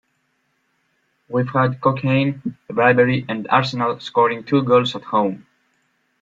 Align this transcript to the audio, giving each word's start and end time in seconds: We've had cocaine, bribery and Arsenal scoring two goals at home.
We've 1.27 1.47
had 1.49 1.79
cocaine, 1.79 2.57
bribery 2.67 3.23
and 3.29 3.45
Arsenal 3.49 3.99
scoring 3.99 4.43
two 4.43 4.63
goals 4.63 4.95
at 4.95 5.03
home. 5.03 5.45